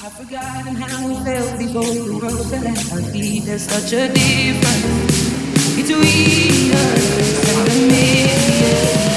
I've 0.00 0.12
forgotten 0.12 0.76
how 0.76 1.08
we 1.08 1.16
felt 1.24 1.58
before 1.58 1.82
you 1.82 2.20
wrote 2.20 2.46
I 2.52 2.60
letter. 2.60 3.00
There's 3.40 3.62
such 3.62 3.92
a 3.94 4.06
difference 4.06 5.74
between 5.74 6.72
us 6.72 7.68
and 7.68 7.90
a. 7.90 9.07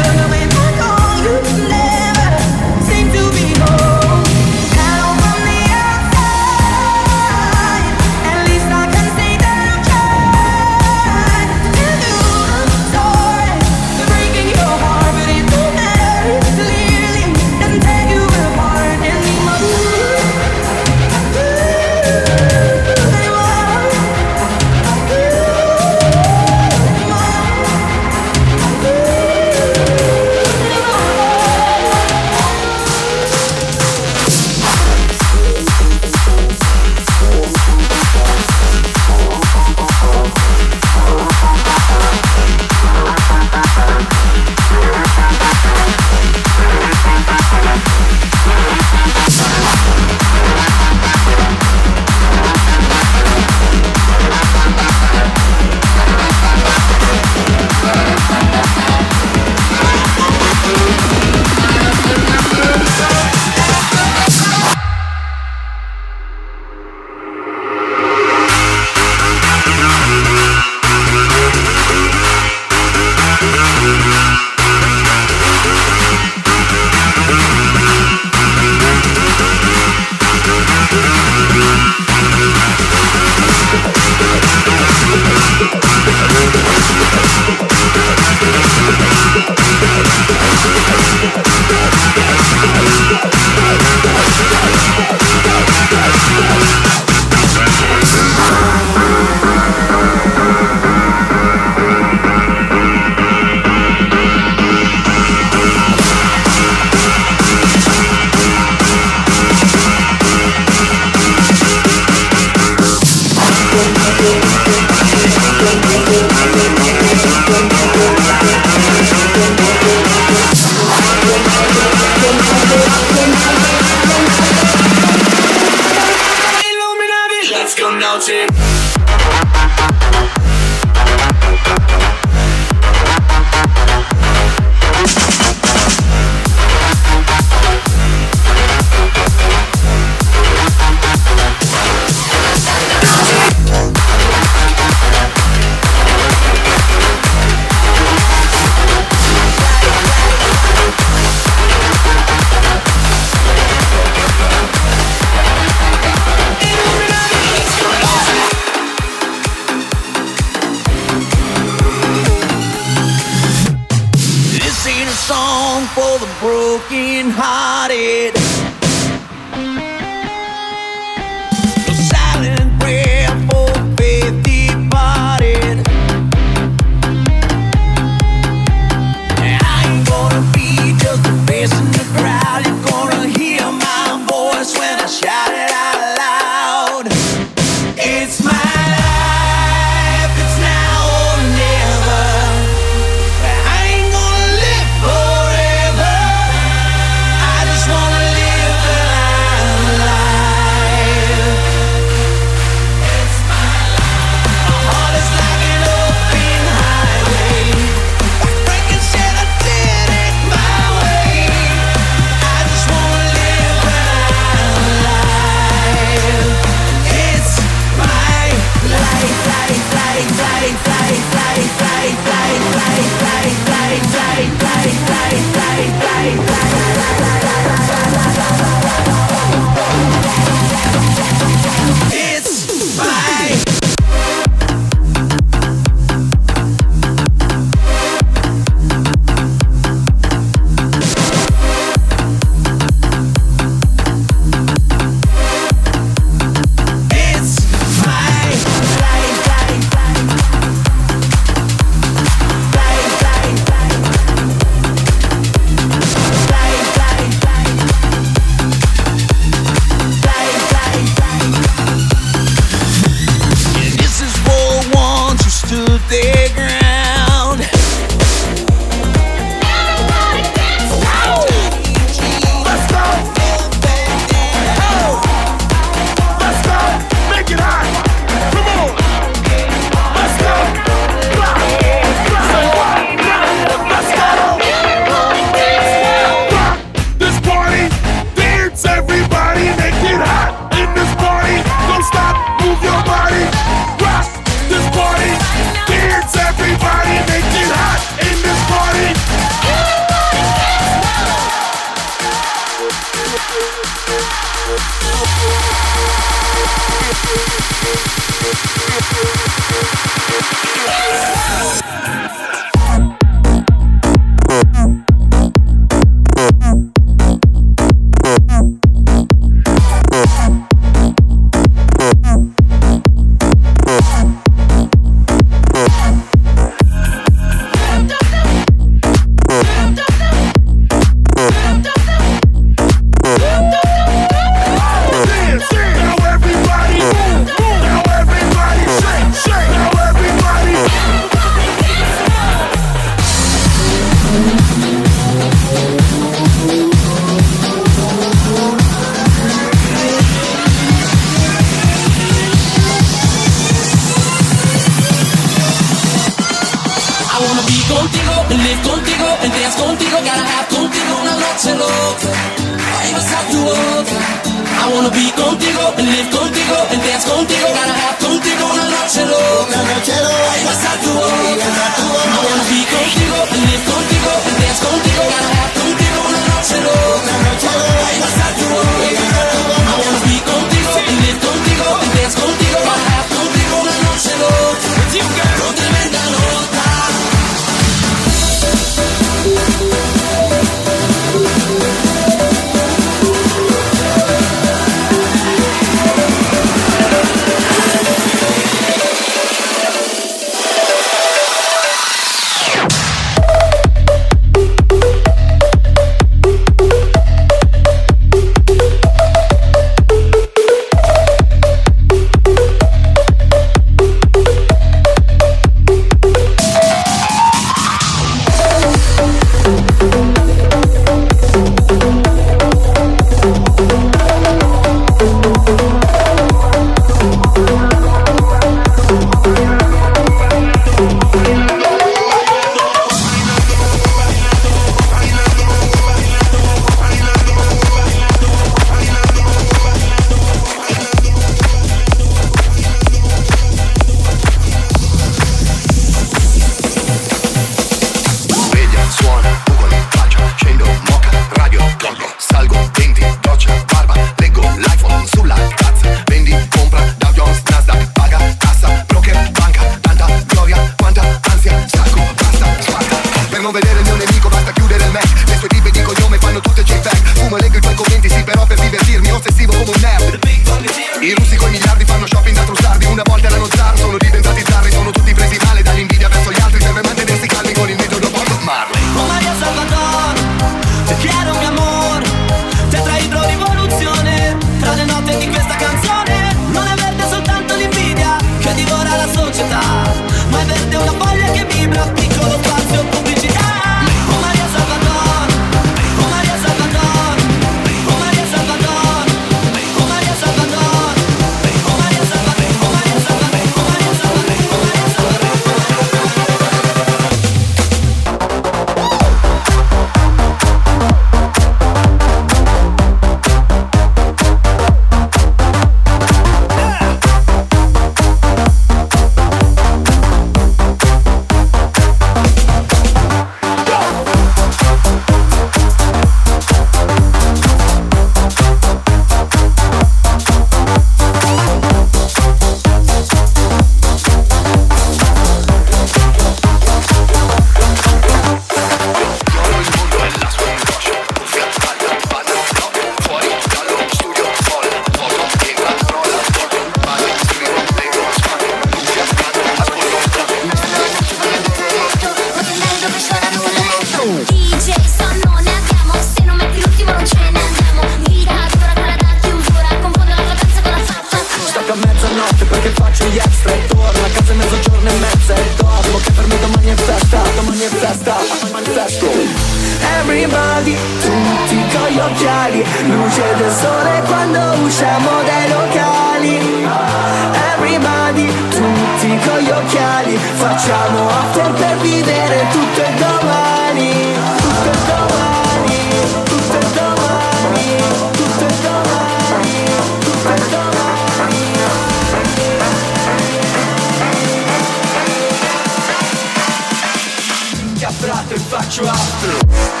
Drop 598.91 599.05
you 599.05 599.07
after. 599.07 600.00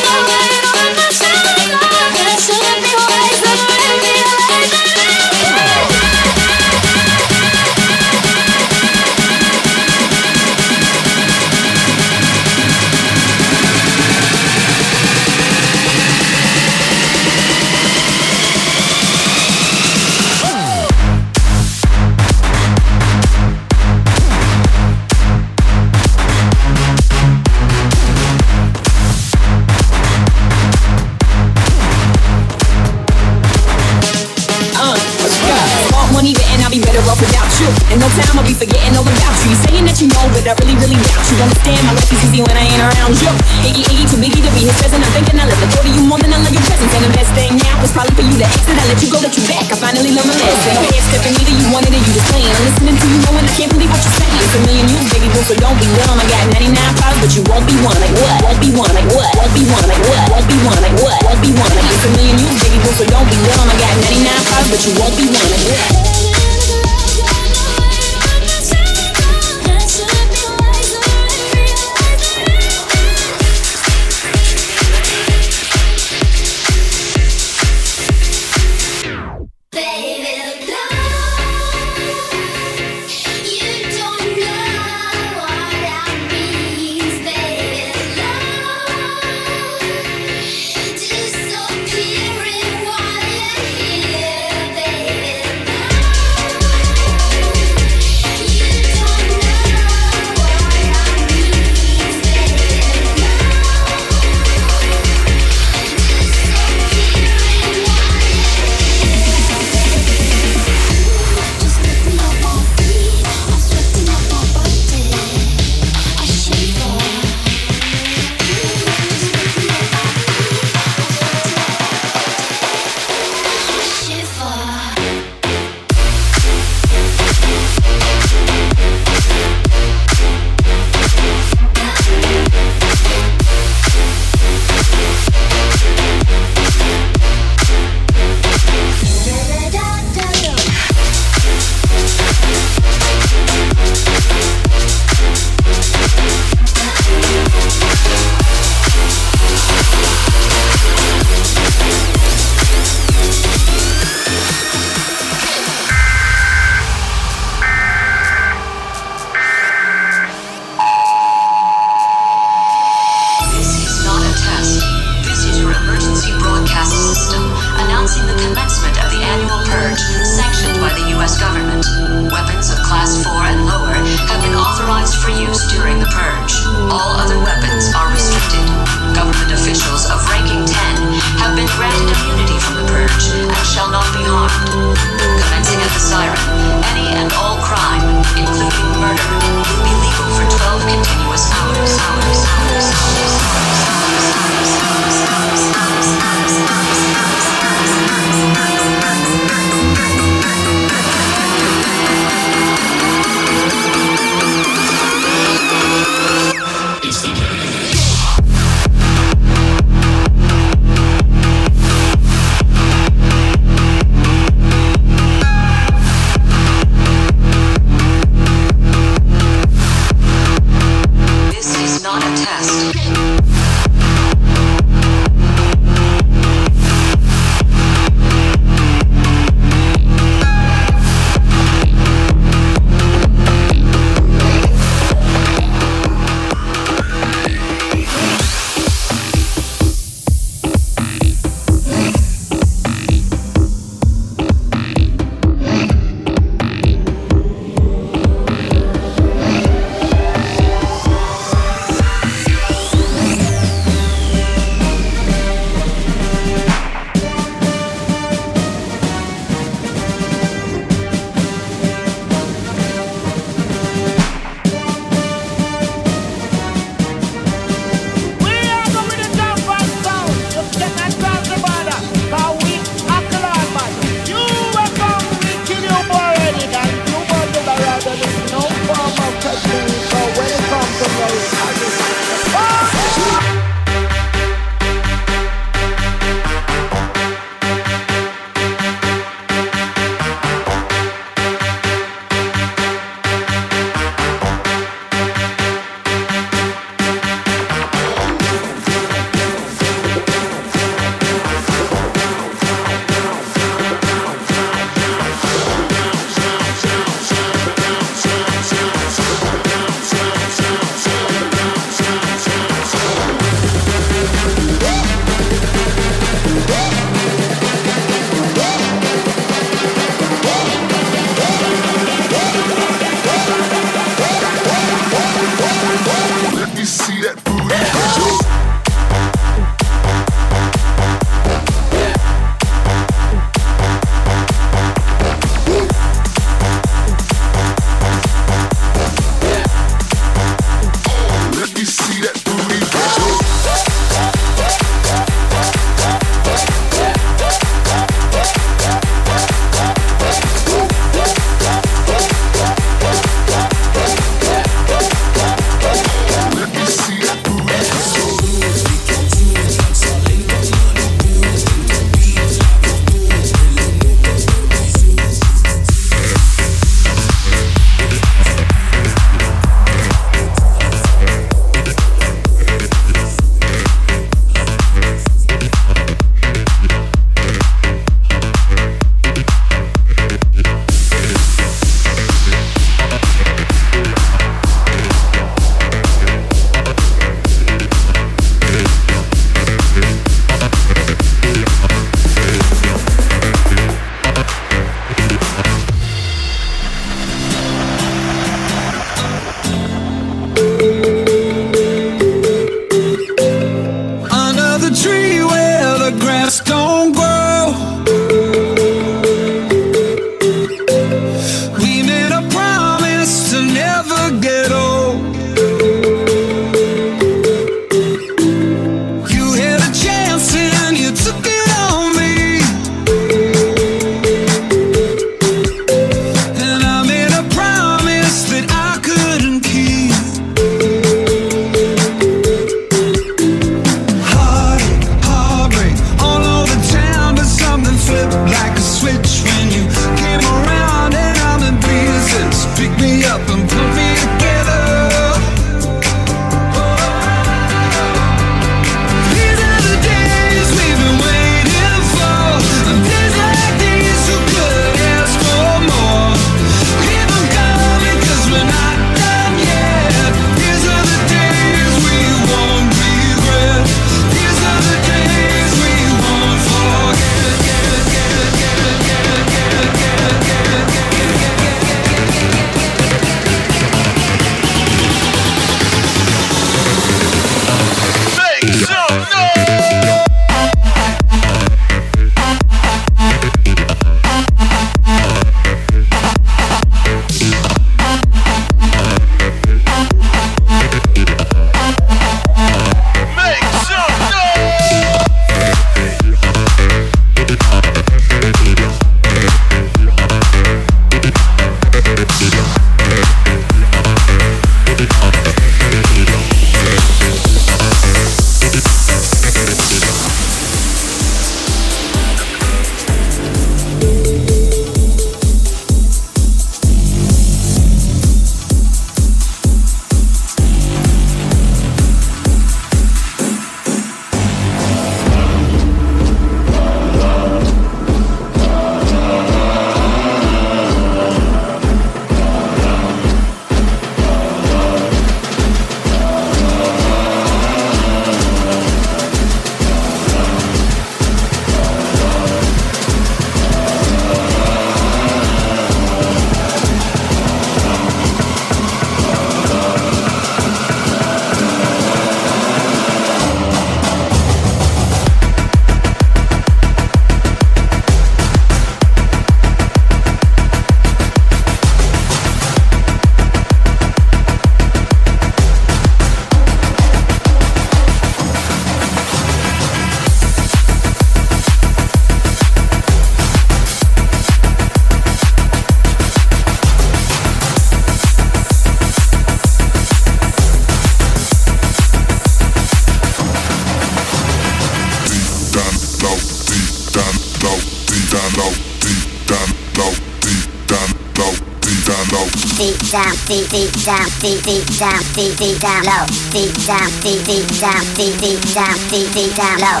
Deep, 593.48 593.68
deep 593.70 593.90
down, 594.04 594.28
deep, 594.40 594.62
deep 594.62 594.84
down, 594.98 595.22
deep, 595.32 595.56
deep 595.56 595.80
down 595.80 596.04
low, 596.04 596.26
deep 596.52 596.74
down, 596.84 597.08
deep, 597.24 597.42
deep 597.44 597.66
down, 597.80 598.04
deep, 598.14 598.36
deep 598.38 598.60
down, 598.74 598.94
deep, 599.08 599.32
deep 599.32 599.54
down 599.56 599.80
low. 599.80 600.00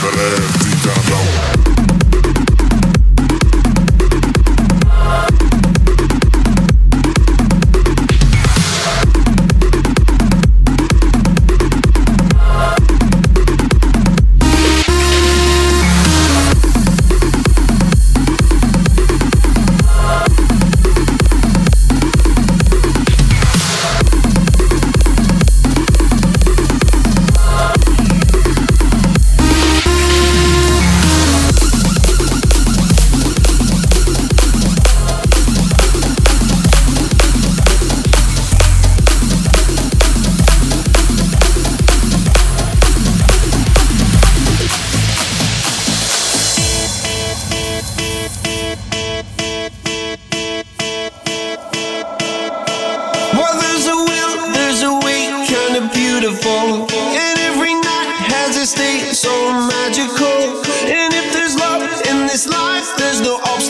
It 0.00 0.14
ass, 0.14 0.64
deep 0.64 0.82
down 0.82 1.02
low. 1.10 1.57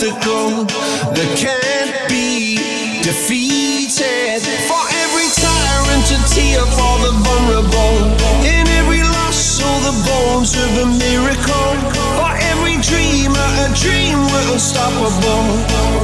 obstacle 0.08 0.64
that 1.12 1.28
can't 1.36 2.08
be 2.08 2.56
defeated. 3.02 4.40
For 4.68 4.82
every 5.04 5.28
tyrant 5.36 6.08
a 6.08 6.18
tear 6.32 6.64
for 6.76 6.94
the 7.04 7.12
vulnerable. 7.24 8.16
In 8.44 8.66
every 8.80 9.02
loss, 9.02 9.60
all 9.62 9.80
the 9.80 9.96
bones 10.06 10.56
of 10.56 10.70
a 10.78 10.86
miracle. 10.86 11.74
For 12.16 12.32
every 12.52 12.76
dreamer, 12.80 13.48
a 13.64 13.68
dream 13.74 14.18
we're 14.32 14.52
unstoppable. 14.52 15.44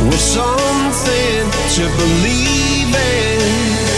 With 0.07 0.21
something 0.21 1.45
to 1.77 1.83
believe 1.97 2.95
in. 2.95 3.94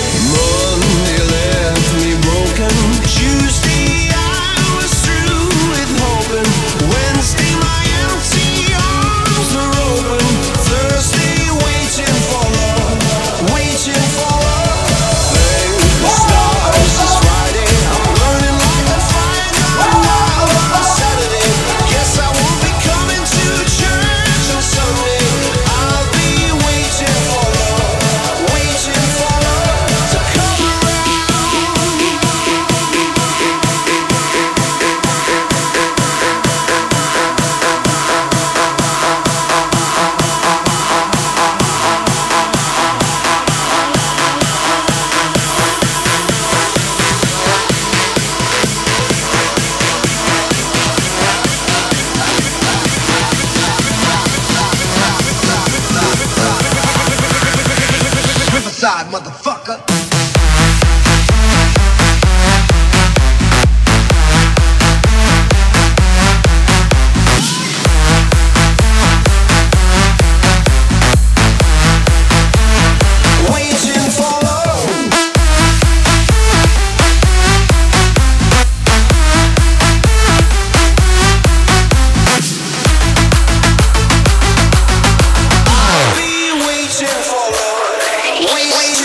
Cantando. 88.56 88.95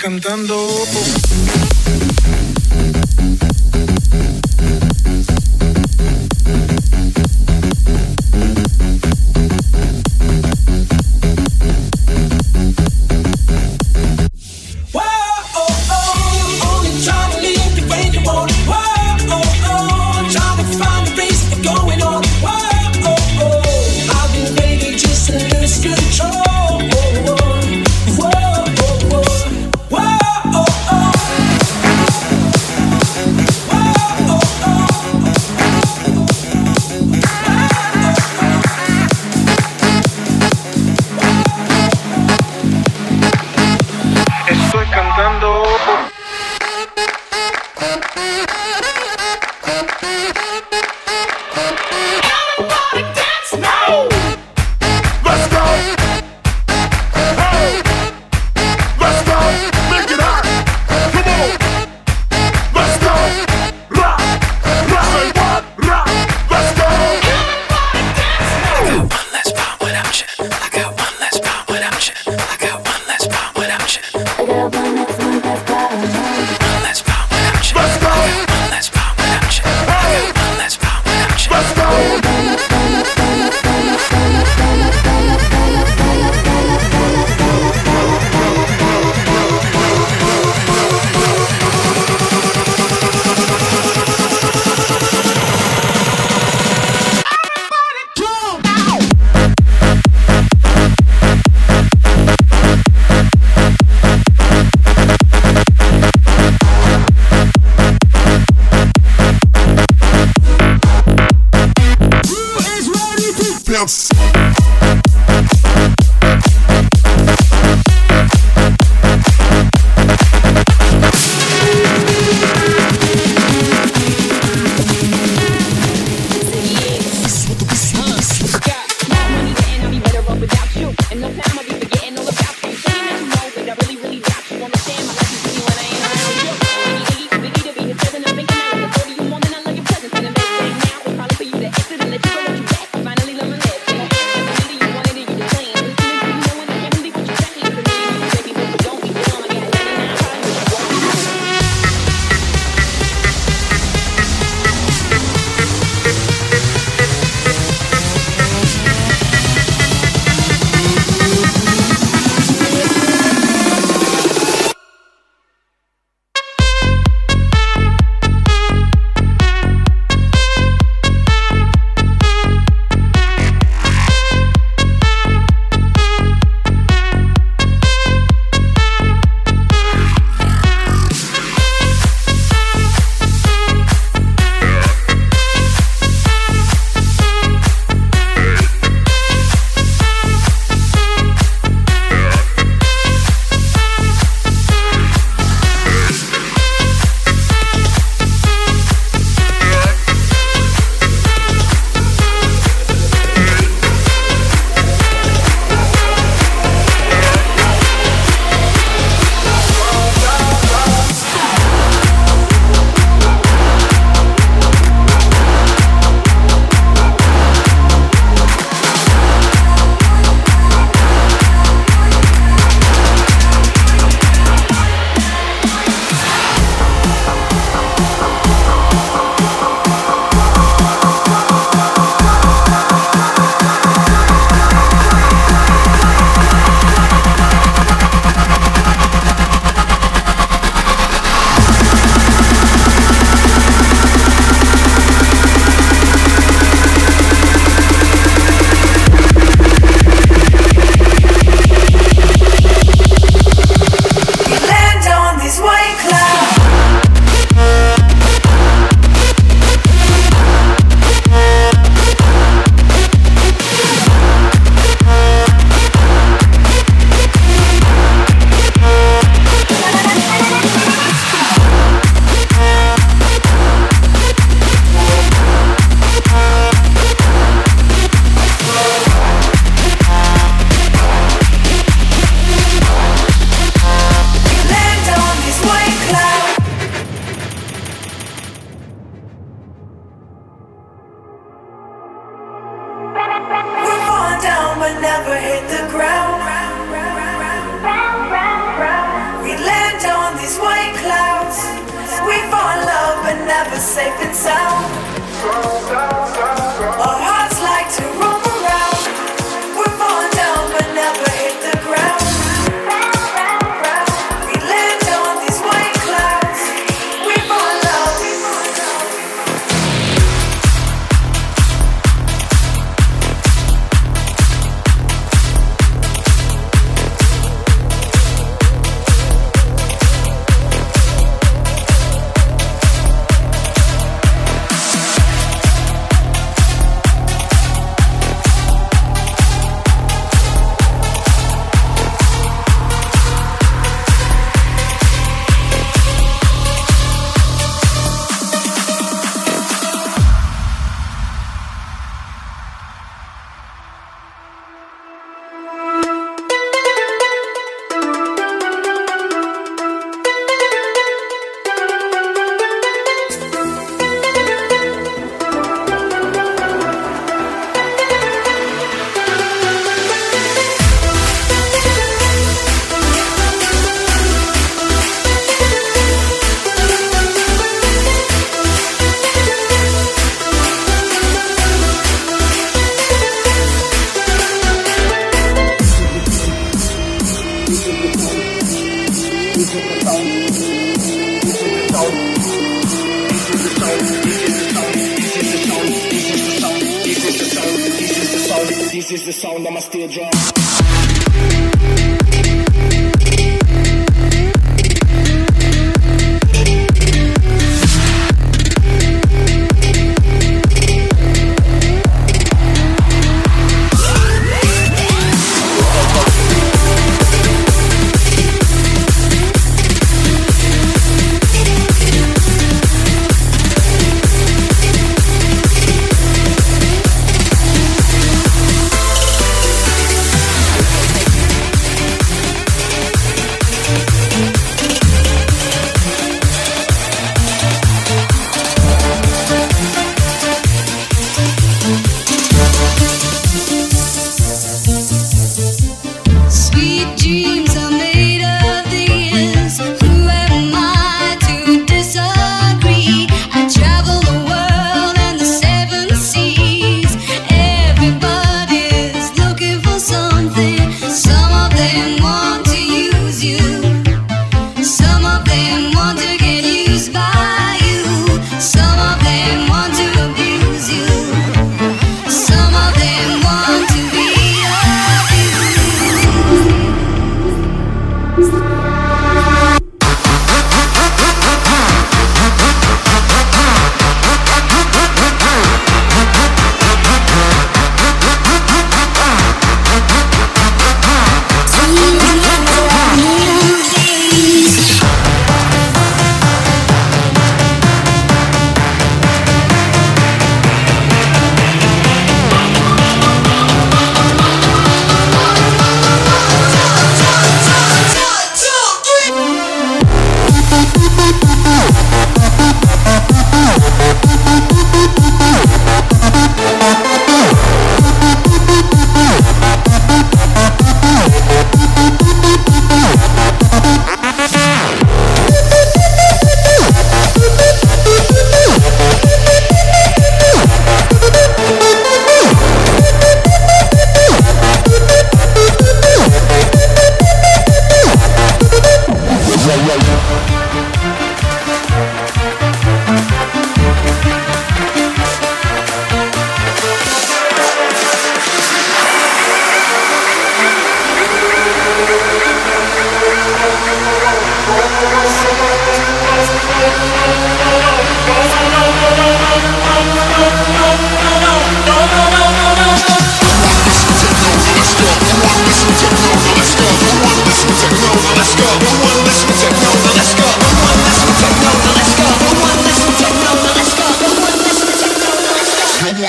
Cantando. 0.00 1.19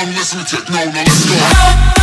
I'm 0.02 0.16
listening 0.16 0.46
to. 0.46 0.72
No, 0.72 0.84
no, 0.86 0.92
let's 0.94 1.96
go. 1.96 2.01